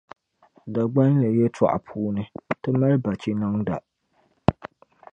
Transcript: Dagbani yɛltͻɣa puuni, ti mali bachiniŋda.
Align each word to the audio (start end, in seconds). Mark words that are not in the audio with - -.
Dagbani 0.73 1.27
yɛltͻɣa 1.37 1.77
puuni, 1.85 2.23
ti 2.61 2.69
mali 2.79 2.97
bachiniŋda. 3.03 3.75